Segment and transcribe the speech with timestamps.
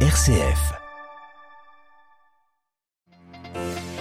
[0.00, 0.85] RCF.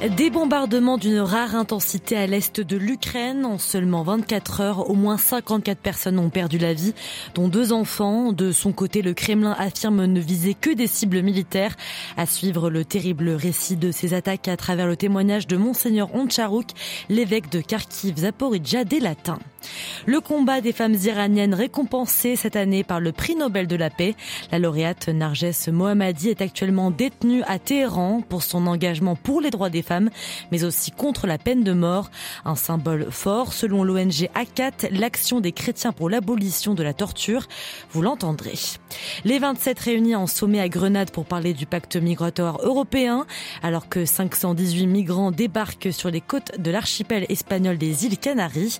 [0.00, 3.44] Des bombardements d'une rare intensité à l'est de l'Ukraine.
[3.44, 6.94] En seulement 24 heures, au moins 54 personnes ont perdu la vie,
[7.34, 8.32] dont deux enfants.
[8.32, 11.74] De son côté, le Kremlin affirme ne viser que des cibles militaires.
[12.16, 16.68] À suivre le terrible récit de ces attaques à travers le témoignage de Monseigneur Oncharouk,
[17.08, 19.40] l'évêque de Kharkiv Zaporizhia des Latins.
[20.06, 24.14] Le combat des femmes iraniennes récompensé cette année par le prix Nobel de la paix.
[24.52, 29.70] La lauréate Narges Mohammadi est actuellement détenue à Téhéran pour son engagement pour les droits
[29.70, 29.87] des femmes,
[30.50, 32.10] mais aussi contre la peine de mort.
[32.44, 37.46] Un symbole fort selon l'ONG ACAT, l'action des chrétiens pour l'abolition de la torture.
[37.92, 38.58] Vous l'entendrez.
[39.24, 43.26] Les 27 réunis en sommet à Grenade pour parler du pacte migratoire européen,
[43.62, 48.78] alors que 518 migrants débarquent sur les côtes de l'archipel espagnol des îles Canaries.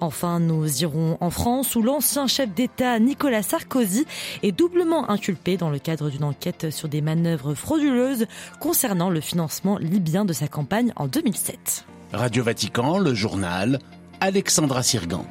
[0.00, 4.06] Enfin, nous irons en France où l'ancien chef d'État Nicolas Sarkozy
[4.42, 8.26] est doublement inculpé dans le cadre d'une enquête sur des manœuvres frauduleuses
[8.60, 11.84] concernant le financement libyen de sa campagne en 2007.
[12.12, 13.78] Radio Vatican, le journal,
[14.20, 15.24] Alexandra Sirgan.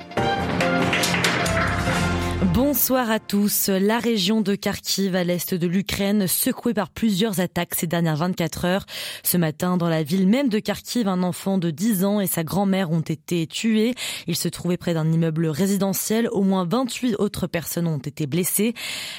[2.57, 3.67] Bonsoir à tous.
[3.69, 8.65] La région de Kharkiv à l'est de l'Ukraine secouée par plusieurs attaques ces dernières 24
[8.65, 8.85] heures.
[9.21, 12.43] Ce matin, dans la ville même de Kharkiv, un enfant de 10 ans et sa
[12.43, 13.93] grand-mère ont été tués.
[14.25, 16.29] Ils se trouvaient près d'un immeuble résidentiel.
[16.31, 18.73] Au moins 28 autres personnes ont été blessées.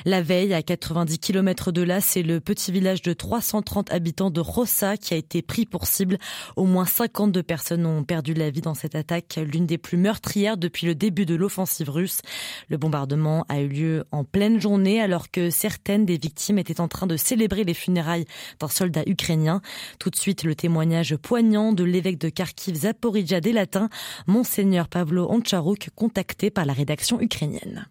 [0.05, 4.41] La veille, à 90 km de là, c'est le petit village de 330 habitants de
[4.41, 6.19] Rossa qui a été pris pour cible.
[6.57, 10.57] Au moins 52 personnes ont perdu la vie dans cette attaque, l'une des plus meurtrières
[10.57, 12.21] depuis le début de l'offensive russe.
[12.69, 16.89] Le bombardement a eu lieu en pleine journée alors que certaines des victimes étaient en
[16.89, 18.27] train de célébrer les funérailles
[18.61, 19.61] d'un soldat ukrainien.
[19.99, 23.89] Tout de suite, le témoignage poignant de l'évêque de Kharkiv Zaporizhia des Latins,
[24.27, 27.89] Monseigneur Pavlo Oncharouk, contacté par la rédaction ukrainienne.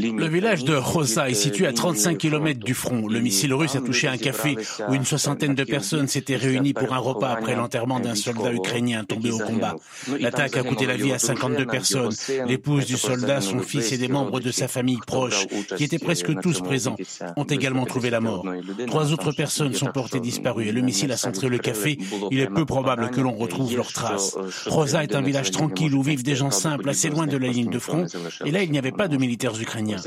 [0.00, 3.06] Le village de Rosa est situé à 35 km du front.
[3.08, 4.56] Le missile russe a touché un café
[4.88, 9.04] où une soixantaine de personnes s'étaient réunies pour un repas après l'enterrement d'un soldat ukrainien
[9.04, 9.76] tombé au combat.
[10.20, 12.12] L'attaque a coûté la vie à 52 personnes.
[12.46, 15.46] L'épouse du soldat, son fils et des membres de sa famille proche,
[15.76, 16.96] qui étaient presque tous présents,
[17.36, 18.44] ont également trouvé la mort.
[18.86, 21.98] Trois autres personnes sont portées disparues et le missile a centré le café.
[22.30, 24.36] Il est peu probable que l'on retrouve leurs traces.
[24.66, 27.70] Rosa est un village tranquille où vivent des gens simples, assez loin de la ligne
[27.70, 28.06] de front,
[28.44, 29.98] et là il n'y avait pas de militaires ukrainiens.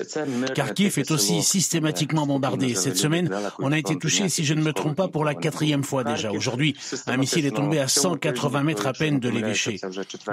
[0.56, 2.76] Kharkiv est aussi systématiquement bombardé.
[2.76, 3.30] Cette semaine,
[3.60, 6.32] on a été touché, si je ne me trompe pas, pour la quatrième fois déjà.
[6.32, 6.76] Aujourd'hui,
[7.08, 9.80] un missile est tombé à 180 mètres à peine de l'évêché.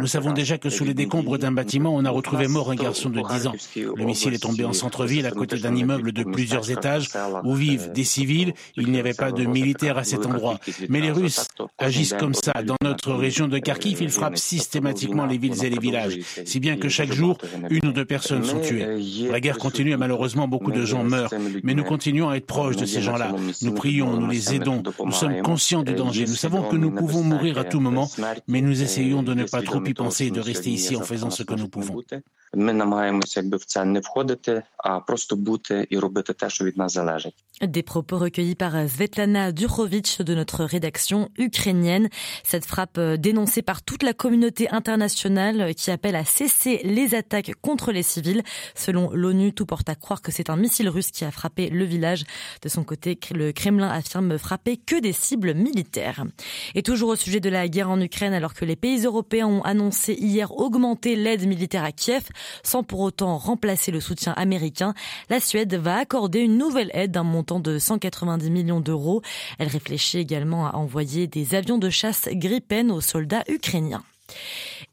[0.00, 3.10] Nous savons déjà que sous les décombres d'un bâtiment, on a retrouvé mort un garçon
[3.10, 3.54] de 10 ans.
[3.76, 7.08] Le missile est tombé en centre-ville, à côté d'un immeuble de plusieurs étages,
[7.44, 8.54] où vivent des civils.
[8.76, 10.58] Il n'y avait pas de militaires à cet endroit.
[10.88, 11.48] Mais les Russes
[11.78, 12.52] agissent comme ça.
[12.64, 16.18] Dans notre région de Kharkiv, ils frappent systématiquement les villes et les villages
[16.60, 17.38] bien que chaque jour,
[17.70, 18.86] une ou deux personnes sont tuées.
[19.30, 21.32] La guerre continue et malheureusement beaucoup de gens meurent,
[21.62, 23.34] mais nous continuons à être proches de ces gens-là.
[23.62, 27.22] Nous prions, nous les aidons, nous sommes conscients du danger, nous savons que nous pouvons
[27.22, 28.08] mourir à tout moment,
[28.46, 31.30] mais nous essayons de ne pas trop y penser et de rester ici en faisant
[31.30, 32.02] ce que nous pouvons.
[37.60, 42.08] Des propos recueillis par Svetlana Durovic de notre rédaction ukrainienne.
[42.44, 46.47] Cette frappe dénoncée par toute la communauté internationale qui appelle à cesser
[46.84, 48.42] les attaques contre les civils.
[48.74, 51.84] Selon l'ONU, tout porte à croire que c'est un missile russe qui a frappé le
[51.84, 52.24] village.
[52.62, 56.24] De son côté, le Kremlin affirme frapper que des cibles militaires.
[56.74, 59.62] Et toujours au sujet de la guerre en Ukraine, alors que les pays européens ont
[59.62, 62.24] annoncé hier augmenter l'aide militaire à Kiev,
[62.62, 64.94] sans pour autant remplacer le soutien américain,
[65.30, 69.22] la Suède va accorder une nouvelle aide d'un montant de 190 millions d'euros.
[69.58, 74.02] Elle réfléchit également à envoyer des avions de chasse Gripen aux soldats ukrainiens.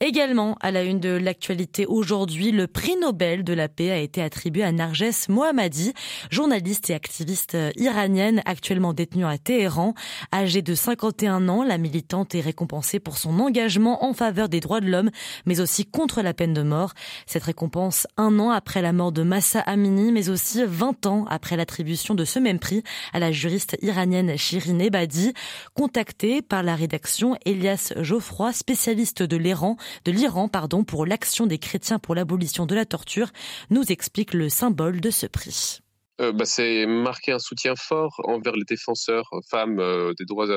[0.01, 4.21] Également, à la une de l'actualité aujourd'hui, le prix Nobel de la paix a été
[4.21, 5.93] attribué à Narges Mohammadi,
[6.29, 9.93] journaliste et activiste iranienne actuellement détenue à Téhéran.
[10.33, 14.81] Âgée de 51 ans, la militante est récompensée pour son engagement en faveur des droits
[14.81, 15.11] de l'homme,
[15.45, 16.91] mais aussi contre la peine de mort.
[17.25, 21.55] Cette récompense un an après la mort de Massa Amini, mais aussi 20 ans après
[21.55, 22.83] l'attribution de ce même prix
[23.13, 25.31] à la juriste iranienne Shirin Ebadi.
[25.73, 31.57] Contactée par la rédaction, Elias Geoffroy, spécialiste de l'Iran, de l'Iran pardon, pour l'action des
[31.57, 33.31] chrétiens pour l'abolition de la torture,
[33.69, 35.81] nous explique le symbole de ce prix.
[36.21, 40.47] Euh, bah, c'est marquer un soutien fort envers les défenseurs euh, femmes euh, des droits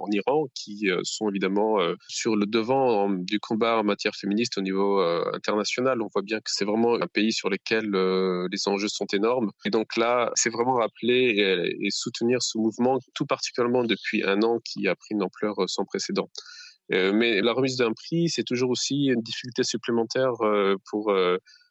[0.00, 1.78] en Iran qui sont évidemment
[2.08, 5.00] sur le devant du combat en matière féministe au niveau
[5.32, 6.00] international.
[6.02, 7.90] On voit bien que c'est vraiment un pays sur lequel
[8.50, 9.50] les enjeux sont énormes.
[9.64, 14.58] Et donc là, c'est vraiment rappeler et soutenir ce mouvement, tout particulièrement depuis un an
[14.64, 16.28] qui a pris une ampleur sans précédent.
[16.90, 20.32] Mais la remise d'un prix, c'est toujours aussi une difficulté supplémentaire
[20.90, 21.14] pour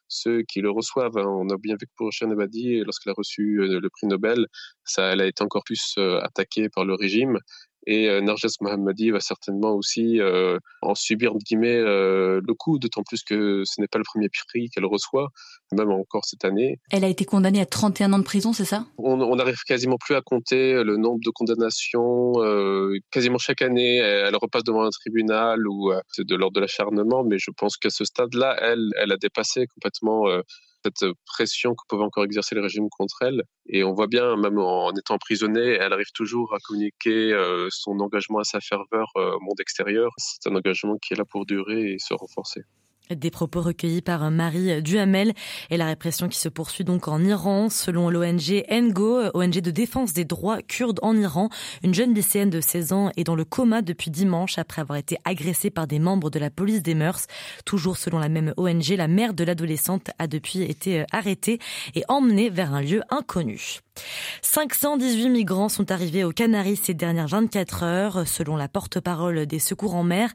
[0.08, 1.16] ceux qui le reçoivent.
[1.16, 1.26] Hein.
[1.26, 4.46] On a bien vu que pour Abadi, lorsqu'elle a reçu le prix Nobel,
[4.84, 7.38] ça, elle a été encore plus attaquée par le régime.
[7.86, 13.02] Et euh, Narges Mohammadi va certainement aussi euh, en subir guillemets euh, le coup, d'autant
[13.02, 15.28] plus que ce n'est pas le premier prix qu'elle reçoit,
[15.74, 16.78] même encore cette année.
[16.90, 18.86] Elle a été condamnée à 31 ans de prison, c'est ça?
[18.98, 22.32] On n'arrive quasiment plus à compter le nombre de condamnations.
[23.10, 27.38] quasiment chaque année, elle, repasse devant un tribunal ou c'est de l'ordre de l'acharnement, mais
[27.38, 30.26] je pense qu'à ce stade-là, elle, elle a dépassé complètement
[30.84, 33.42] cette pression que peuvent encore exercer les régimes contre elle.
[33.66, 37.98] Et on voit bien, même en étant emprisonnée, elle arrive toujours à communiquer euh, son
[38.00, 40.10] engagement à sa ferveur euh, au monde extérieur.
[40.18, 42.62] C'est un engagement qui est là pour durer et se renforcer.
[43.10, 45.34] Des propos recueillis par Marie Duhamel
[45.68, 47.68] et la répression qui se poursuit donc en Iran.
[47.68, 51.50] Selon l'ONG NGO, ONG de défense des droits kurdes en Iran,
[51.82, 55.18] une jeune lycéenne de 16 ans est dans le coma depuis dimanche après avoir été
[55.26, 57.26] agressée par des membres de la police des mœurs.
[57.66, 61.58] Toujours selon la même ONG, la mère de l'adolescente a depuis été arrêtée
[61.94, 63.80] et emmenée vers un lieu inconnu.
[64.42, 69.94] 518 migrants sont arrivés aux Canaries ces dernières 24 heures, selon la porte-parole des secours
[69.94, 70.30] en mer.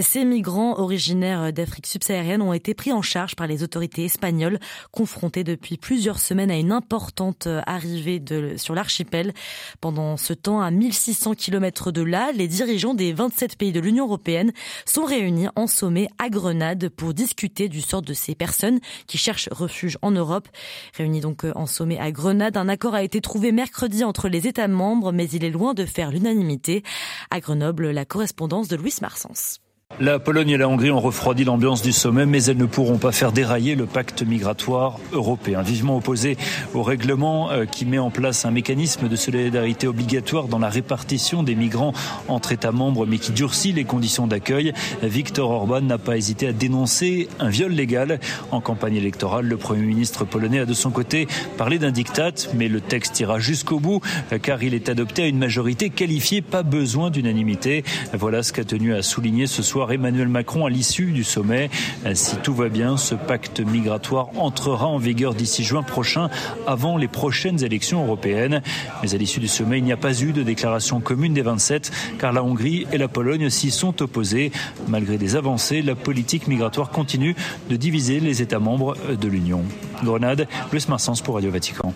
[0.00, 4.58] Ces migrants originaires d'Afrique subsaharienne ont été pris en charge par les autorités espagnoles,
[4.90, 9.32] confrontés depuis plusieurs semaines à une importante arrivée de, sur l'archipel.
[9.80, 14.06] Pendant ce temps, à 1600 km de là, les dirigeants des 27 pays de l'Union
[14.06, 14.52] européenne
[14.86, 19.48] sont réunis en sommet à Grenade pour discuter du sort de ces personnes qui cherchent
[19.50, 20.48] refuge en Europe.
[20.96, 24.68] Réunis donc en sommet à Grenade, un accord a été trouvé mercredi entre les États
[24.68, 26.82] membres, mais il est loin de faire l'unanimité.
[27.30, 29.60] À Grenoble, la correspondance de Louis Marsens.
[30.00, 33.12] La Pologne et la Hongrie ont refroidi l'ambiance du sommet, mais elles ne pourront pas
[33.12, 35.62] faire dérailler le pacte migratoire européen.
[35.62, 36.36] Vivement opposé
[36.74, 41.44] au règlement euh, qui met en place un mécanisme de solidarité obligatoire dans la répartition
[41.44, 41.92] des migrants
[42.26, 44.72] entre États membres, mais qui durcit les conditions d'accueil,
[45.04, 48.18] Viktor Orban n'a pas hésité à dénoncer un viol légal.
[48.50, 52.66] En campagne électorale, le Premier ministre polonais a de son côté parlé d'un diktat, mais
[52.66, 54.00] le texte ira jusqu'au bout,
[54.42, 57.84] car il est adopté à une majorité qualifiée, pas besoin d'unanimité.
[58.12, 61.70] Voilà ce qu'a tenu à souligner ce soir Emmanuel Macron à l'issue du sommet.
[62.14, 66.28] Si tout va bien, ce pacte migratoire entrera en vigueur d'ici juin prochain,
[66.66, 68.62] avant les prochaines élections européennes.
[69.02, 71.90] Mais à l'issue du sommet, il n'y a pas eu de déclaration commune des 27,
[72.18, 74.52] car la Hongrie et la Pologne s'y sont opposées.
[74.88, 77.34] Malgré des avancées, la politique migratoire continue
[77.68, 79.62] de diviser les États membres de l'Union.
[80.02, 81.92] Grenade, Luis Marsens pour Radio Vatican.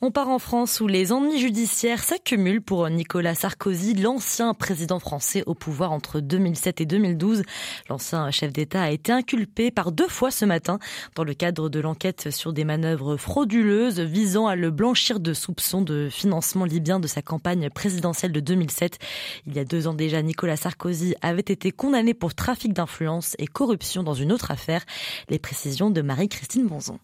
[0.00, 5.42] On part en France où les ennuis judiciaires s'accumulent pour Nicolas Sarkozy, l'ancien président français
[5.46, 7.42] au pouvoir entre 2007 et 2012.
[7.90, 10.78] L'ancien chef d'État a été inculpé par deux fois ce matin
[11.16, 15.82] dans le cadre de l'enquête sur des manœuvres frauduleuses visant à le blanchir de soupçons
[15.82, 19.00] de financement libyen de sa campagne présidentielle de 2007.
[19.48, 23.48] Il y a deux ans déjà, Nicolas Sarkozy avait été condamné pour trafic d'influence et
[23.48, 24.84] corruption dans une autre affaire.
[25.28, 27.00] Les précisions de Marie-Christine Bonzon.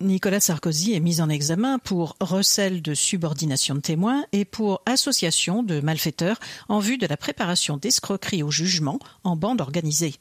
[0.00, 5.62] Nicolas Sarkozy est mis en examen pour recel de subordination de témoins et pour association
[5.62, 10.16] de malfaiteurs en vue de la préparation d'escroqueries au jugement en bande organisée.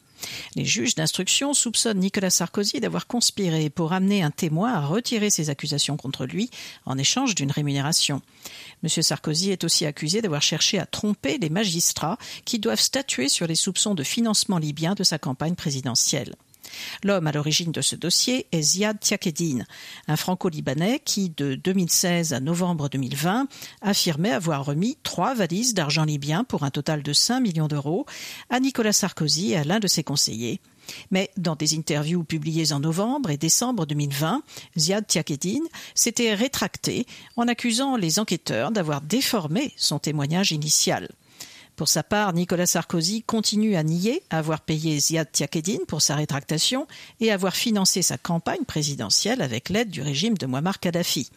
[0.56, 5.50] Les juges d'instruction soupçonnent Nicolas Sarkozy d'avoir conspiré pour amener un témoin à retirer ses
[5.50, 6.52] accusations contre lui
[6.86, 8.22] en échange d'une rémunération.
[8.84, 8.90] M.
[8.90, 13.56] Sarkozy est aussi accusé d'avoir cherché à tromper les magistrats qui doivent statuer sur les
[13.56, 16.36] soupçons de financement libyen de sa campagne présidentielle.
[17.04, 19.66] L'homme à l'origine de ce dossier est Ziad Tiakedine,
[20.08, 23.48] un franco-libanais qui, de 2016 à novembre 2020,
[23.82, 28.06] affirmait avoir remis trois valises d'argent libyen pour un total de 5 millions d'euros
[28.50, 30.60] à Nicolas Sarkozy et à l'un de ses conseillers.
[31.12, 34.44] Mais dans des interviews publiées en novembre et décembre 2020,
[34.78, 35.64] Ziad Tiakedine
[35.96, 37.06] s'était rétracté
[37.38, 41.10] en accusant les enquêteurs d'avoir déformé son témoignage initial.
[41.76, 46.88] Pour sa part, Nicolas Sarkozy continue à nier avoir payé Ziad Tiakedine pour sa rétractation
[47.20, 51.30] et avoir financé sa campagne présidentielle avec l'aide du régime de Muammar Kadhafi.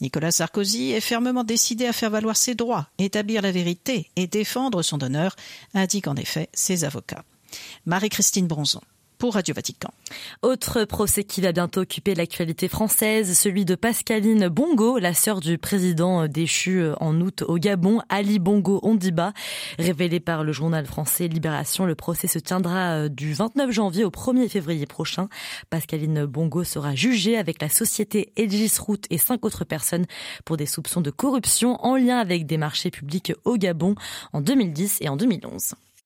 [0.00, 4.82] Nicolas Sarkozy est fermement décidé à faire valoir ses droits, établir la vérité et défendre
[4.82, 5.34] son honneur,
[5.72, 7.24] indiquent en effet ses avocats.
[7.86, 8.82] Marie-Christine Bronzon
[9.20, 9.90] pour Radio Vatican.
[10.40, 15.58] Autre procès qui va bientôt occuper l'actualité française, celui de Pascaline Bongo, la sœur du
[15.58, 19.34] président déchu en août au Gabon, Ali Bongo Ondiba.
[19.78, 24.10] Révélé par le journal français Libération, le procès se tiendra euh, du 29 janvier au
[24.10, 25.28] 1er février prochain.
[25.68, 30.06] Pascaline Bongo sera jugée avec la société Edgis Route et cinq autres personnes
[30.46, 33.96] pour des soupçons de corruption en lien avec des marchés publics au Gabon
[34.32, 35.74] en 2010 et en 2011.